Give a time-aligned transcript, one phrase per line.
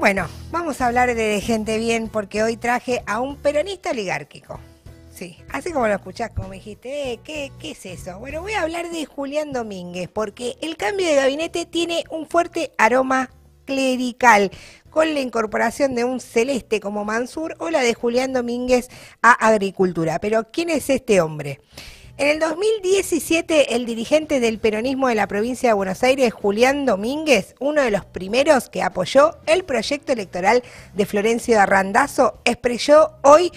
[0.00, 4.58] Bueno, vamos a hablar de gente bien porque hoy traje a un peronista oligárquico.
[5.10, 8.18] Sí, así como lo escuchás, como me dijiste, eh, ¿qué, ¿qué es eso?
[8.18, 12.72] Bueno, voy a hablar de Julián Domínguez porque el cambio de gabinete tiene un fuerte
[12.78, 13.28] aroma
[13.66, 14.50] clerical
[14.88, 18.88] con la incorporación de un celeste como Mansur o la de Julián Domínguez
[19.20, 20.18] a Agricultura.
[20.18, 21.60] Pero ¿quién es este hombre?
[22.20, 27.54] En el 2017, el dirigente del peronismo de la provincia de Buenos Aires, Julián Domínguez,
[27.60, 30.62] uno de los primeros que apoyó el proyecto electoral
[30.92, 33.50] de Florencio Arrandazo, expresó hoy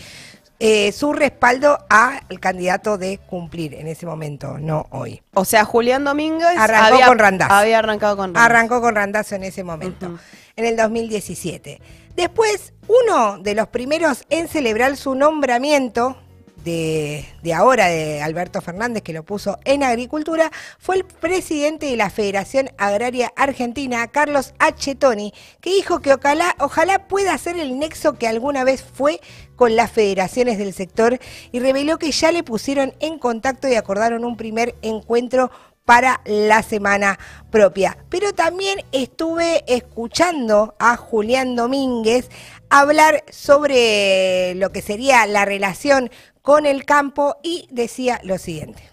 [0.59, 5.21] eh, su respaldo al candidato de cumplir en ese momento, no hoy.
[5.33, 7.53] O sea, Julián Domínguez arrancó había, con Randazzo.
[7.53, 8.45] Había arrancado con Randazzo.
[8.45, 10.17] Arrancó con Randazzo en ese momento,
[10.55, 11.81] en el 2017.
[12.15, 16.15] Después, uno de los primeros en celebrar su nombramiento
[16.63, 22.09] de, ahora, de Alberto Fernández, que lo puso en Agricultura, fue el presidente de la
[22.09, 24.95] Federación Agraria Argentina, Carlos H.
[24.95, 29.19] Toni, que dijo que ojalá, ojalá pueda ser el nexo que alguna vez fue
[29.55, 31.19] con las federaciones del sector
[31.51, 35.51] y reveló que ya le pusieron en contacto y acordaron un primer encuentro
[35.85, 37.19] para la semana
[37.51, 37.97] propia.
[38.09, 42.29] Pero también estuve escuchando a Julián Domínguez
[42.69, 46.09] hablar sobre lo que sería la relación
[46.41, 48.92] con el campo y decía lo siguiente.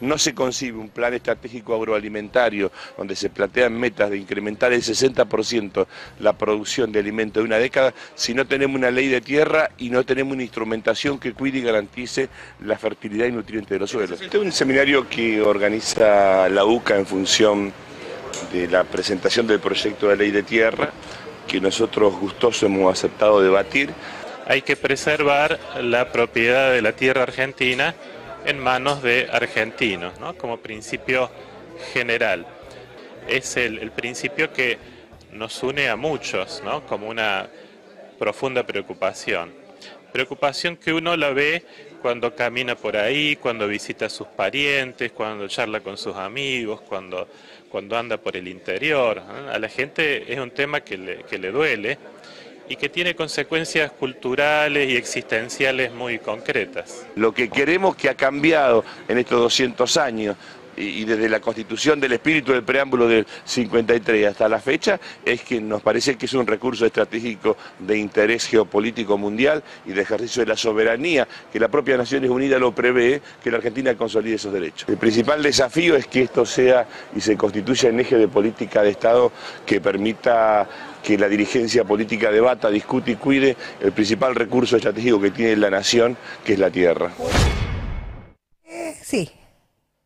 [0.00, 5.86] No se concibe un plan estratégico agroalimentario donde se plantean metas de incrementar el 60%
[6.20, 9.90] la producción de alimentos de una década si no tenemos una ley de tierra y
[9.90, 12.28] no tenemos una instrumentación que cuide y garantice
[12.64, 14.20] la fertilidad y nutrientes de los suelos.
[14.20, 17.72] Este es un seminario que organiza la UCA en función
[18.52, 20.90] de la presentación del proyecto de ley de tierra
[21.46, 23.90] que nosotros gustosos hemos aceptado debatir
[24.50, 27.94] hay que preservar la propiedad de la tierra argentina
[28.44, 30.36] en manos de argentinos, ¿no?
[30.36, 31.30] como principio
[31.92, 32.46] general.
[33.28, 34.78] Es el, principio que
[35.32, 36.86] nos une a muchos, ¿no?
[36.86, 37.48] como una
[38.18, 39.52] profunda preocupación.
[40.12, 41.64] Preocupación que uno la ve
[42.02, 47.28] cuando camina por ahí, cuando visita a sus parientes, cuando charla con sus amigos, cuando,
[47.68, 49.22] cuando anda por el interior.
[49.52, 51.98] A la gente es un tema que le, que le duele
[52.70, 57.04] y que tiene consecuencias culturales y existenciales muy concretas.
[57.16, 60.36] Lo que queremos que ha cambiado en estos 200 años
[60.80, 65.60] y desde la constitución del espíritu del preámbulo del 53 hasta la fecha es que
[65.60, 70.46] nos parece que es un recurso estratégico de interés geopolítico mundial y de ejercicio de
[70.46, 74.88] la soberanía que la propia Naciones Unidas lo prevé que la Argentina consolide esos derechos.
[74.88, 78.90] El principal desafío es que esto sea y se constituya en eje de política de
[78.90, 79.32] Estado
[79.66, 80.68] que permita
[81.02, 85.70] que la dirigencia política debata, discute y cuide el principal recurso estratégico que tiene la
[85.70, 87.10] nación, que es la tierra.
[89.02, 89.30] Sí,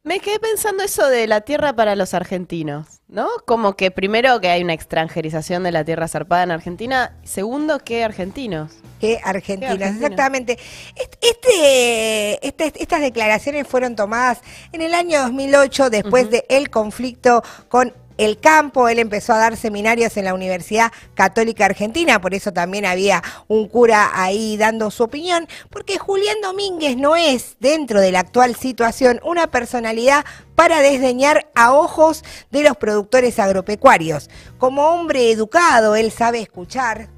[0.04, 3.26] me quedé pensando eso de la tierra para los argentinos, ¿no?
[3.46, 8.04] Como que primero que hay una extranjerización de la tierra zarpada en Argentina, segundo que
[8.04, 8.72] argentinos.
[9.00, 10.58] Que argentinos, exactamente.
[11.22, 14.42] Este, este, estas declaraciones fueron tomadas
[14.72, 20.16] en el año 2008 después del conflicto con el campo, él empezó a dar seminarios
[20.16, 25.48] en la Universidad Católica Argentina, por eso también había un cura ahí dando su opinión,
[25.70, 30.24] porque Julián Domínguez no es, dentro de la actual situación, una personalidad
[30.54, 34.30] para desdeñar a ojos de los productores agropecuarios.
[34.58, 37.08] Como hombre educado, él sabe escuchar,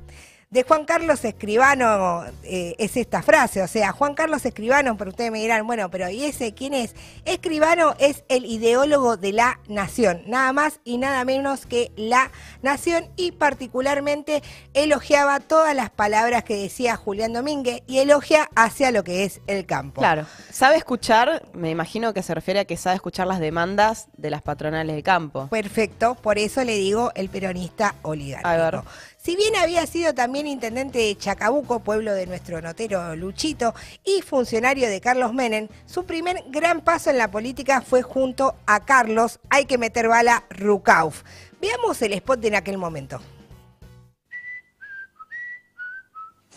[0.50, 5.32] de Juan Carlos Escribano eh, es esta frase, o sea, Juan Carlos Escribano, pero ustedes
[5.32, 6.94] me dirán, bueno, pero ¿y ese quién es?
[7.24, 12.30] Escribano es el ideólogo de la nación, nada más y nada menos que la
[12.62, 14.42] nación y particularmente
[14.72, 19.66] elogiaba todas las palabras que decía Julián Domínguez y elogia hacia lo que es el
[19.66, 20.00] campo.
[20.00, 24.30] Claro, sabe escuchar, me imagino que se refiere a que sabe escuchar las demandas de
[24.30, 25.48] las patronales de campo.
[25.48, 28.84] Perfecto, por eso le digo el peronista oligárquico.
[29.26, 34.88] Si bien había sido también intendente de Chacabuco, pueblo de nuestro notero Luchito, y funcionario
[34.88, 39.64] de Carlos Menem, su primer gran paso en la política fue junto a Carlos, hay
[39.64, 41.24] que meter bala, Rucauf.
[41.60, 43.20] Veamos el spot de en aquel momento.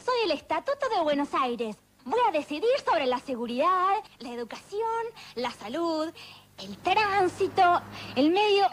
[0.06, 1.76] Soy el Estatuto de Buenos Aires.
[2.06, 6.14] Voy a decidir sobre la seguridad, la educación, la salud,
[6.60, 7.82] el tránsito,
[8.16, 8.68] el medio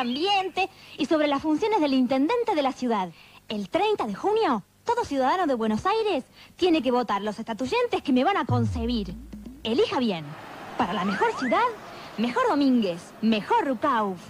[0.00, 3.10] ambiente y sobre las funciones del intendente de la ciudad.
[3.48, 6.24] El 30 de junio, todo ciudadano de Buenos Aires
[6.56, 9.14] tiene que votar los estatuyentes que me van a concebir.
[9.62, 10.24] Elija bien.
[10.78, 11.64] Para la mejor ciudad,
[12.18, 14.20] mejor Domínguez, mejor Rucauf.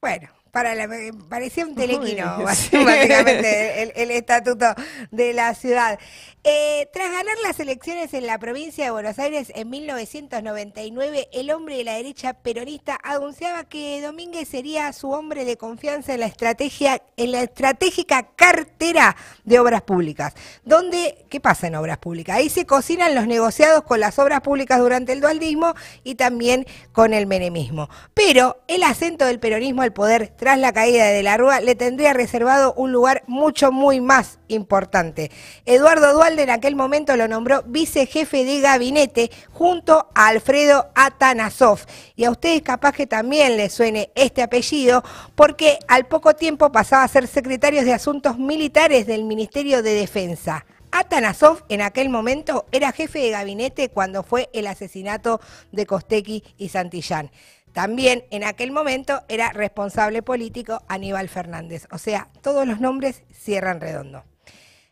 [0.00, 0.88] Bueno, para la,
[1.28, 4.66] parecía un telequino, básicamente, el, estatuto
[5.10, 5.98] de la ciudad.
[6.44, 11.76] Eh, tras ganar las elecciones en la provincia de Buenos Aires en 1999, el hombre
[11.76, 17.02] de la derecha peronista anunciaba que Domínguez sería su hombre de confianza en la estrategia,
[17.16, 20.34] en la estratégica cartera de obras públicas.
[20.64, 22.36] Donde, ¿qué pasa en obras públicas?
[22.36, 25.74] Ahí se cocinan los negociados con las obras públicas durante el dualdismo
[26.04, 27.88] y también con el menemismo.
[28.14, 32.14] Pero el acento del peronismo al poder tras la caída de la Rúa le tendría
[32.14, 35.30] reservado un lugar mucho, muy más importante.
[35.66, 41.80] Eduardo Dualde en aquel momento lo nombró vicejefe de gabinete junto a Alfredo Atanasov.
[42.16, 45.04] Y a ustedes capaz que también les suene este apellido
[45.34, 50.64] porque al poco tiempo pasaba a ser secretario de Asuntos Militares del Ministerio de Defensa.
[50.92, 55.42] Atanasov en aquel momento era jefe de gabinete cuando fue el asesinato
[55.72, 57.30] de Costequi y Santillán.
[57.78, 61.86] También en aquel momento era responsable político Aníbal Fernández.
[61.92, 64.24] O sea, todos los nombres cierran redondo.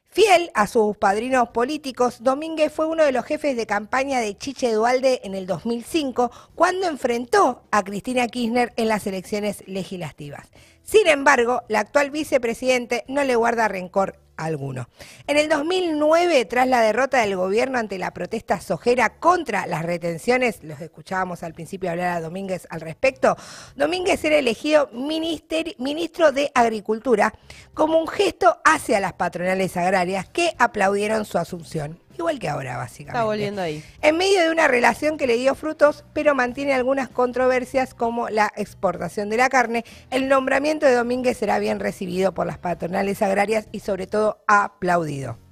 [0.08, 4.70] Fiel a sus padrinos políticos, Domínguez fue uno de los jefes de campaña de Chiche
[4.70, 10.52] Dualde en el 2005, cuando enfrentó a Cristina Kirchner en las elecciones legislativas.
[10.84, 14.88] Sin embargo, la actual vicepresidente no le guarda rencor alguno.
[15.26, 20.62] En el 2009, tras la derrota del gobierno ante la protesta sojera contra las retenciones,
[20.62, 23.36] los escuchábamos al principio hablar a Domínguez al respecto,
[23.76, 27.34] Domínguez era elegido ministro de Agricultura
[27.74, 33.18] como un gesto hacia las patronales agrarias que aplaudieron su asunción igual que ahora, básicamente.
[33.18, 33.82] Está volviendo ahí.
[34.02, 38.52] En medio de una relación que le dio frutos, pero mantiene algunas controversias como la
[38.56, 43.68] exportación de la carne, el nombramiento de Domínguez será bien recibido por las patronales agrarias
[43.72, 45.45] y sobre todo aplaudido.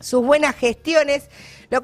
[0.00, 1.30] Sus buenas gestiones
[1.70, 1.80] lo,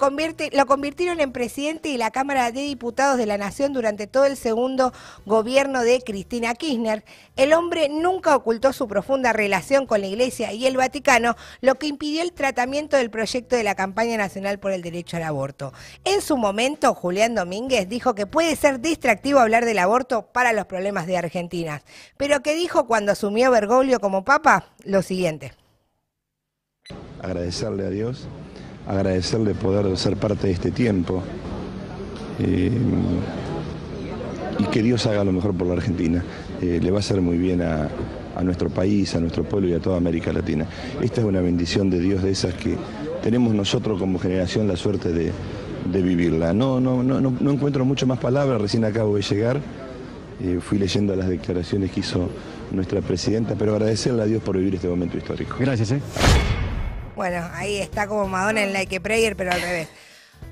[0.52, 4.36] lo convirtieron en presidente de la Cámara de Diputados de la Nación durante todo el
[4.36, 4.92] segundo
[5.26, 7.04] gobierno de Cristina Kirchner.
[7.36, 11.86] El hombre nunca ocultó su profunda relación con la Iglesia y el Vaticano, lo que
[11.86, 15.72] impidió el tratamiento del proyecto de la campaña nacional por el derecho al aborto.
[16.04, 20.66] En su momento, Julián Domínguez dijo que puede ser distractivo hablar del aborto para los
[20.66, 21.82] problemas de Argentina,
[22.16, 25.59] pero que dijo cuando asumió Bergoglio como papa lo siguiente
[27.22, 28.26] agradecerle a Dios,
[28.86, 31.22] agradecerle poder ser parte de este tiempo
[32.38, 32.70] eh,
[34.58, 36.22] y que Dios haga lo mejor por la Argentina.
[36.60, 37.88] Eh, le va a hacer muy bien a,
[38.42, 40.66] nuestro país, a nuestro pueblo y a toda América Latina.
[41.02, 42.74] Esta es una bendición de Dios de esas que
[43.22, 45.32] tenemos nosotros como generación la suerte de,
[46.02, 46.54] vivirla.
[46.54, 49.60] No, no, no, no, encuentro mucho más palabras, recién acabo de llegar.
[50.42, 52.30] Eh, fui leyendo las declaraciones que hizo
[52.70, 55.56] nuestra presidenta, pero agradecerle a Dios por vivir este momento histórico.
[55.58, 55.92] Gracias.
[55.92, 56.00] ¿eh?
[57.20, 59.88] Bueno, ahí está como Madonna en Like a Prayer, pero al revés.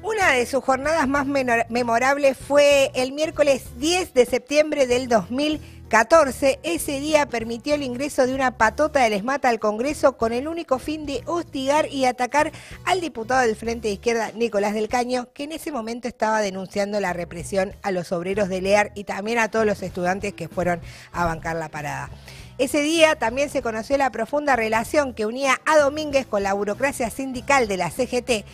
[0.03, 6.61] Una de sus jornadas más memorables fue el miércoles 10 de septiembre del 2014.
[6.62, 10.79] Ese día permitió el ingreso de una patota del ESMATA al Congreso con el único
[10.79, 12.53] fin de hostigar y atacar
[12.85, 17.14] al diputado del Frente Izquierda, Nicolás del Caño, que en ese momento estaba denunciando la
[17.14, 20.82] represión a los obreros de LEAR y también a todos los estudiantes que fueron
[21.12, 22.11] a bancar la parada.
[22.59, 27.09] Ese día también se conoció la profunda relación que unía a Domínguez con la burocracia
[27.09, 28.45] sindical de la CGT.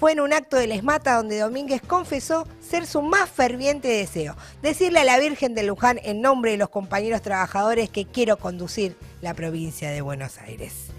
[0.00, 4.98] Fue en un acto de Lesmata donde Domínguez confesó ser su más ferviente deseo, decirle
[4.98, 9.32] a la Virgen de Luján en nombre de los compañeros trabajadores que quiero conducir la
[9.32, 10.91] provincia de Buenos Aires.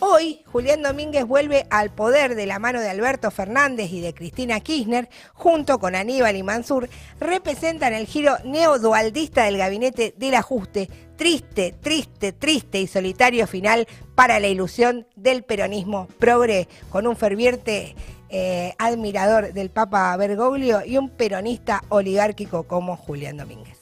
[0.00, 4.60] Hoy, Julián Domínguez vuelve al poder de la mano de Alberto Fernández y de Cristina
[4.60, 6.88] Kirchner, junto con Aníbal y Mansur,
[7.18, 14.38] representan el giro neodualdista del gabinete del ajuste, triste, triste, triste y solitario final para
[14.38, 17.94] la ilusión del peronismo progre, con un ferviente
[18.28, 23.75] eh, admirador del Papa Bergoglio y un peronista oligárquico como Julián Domínguez.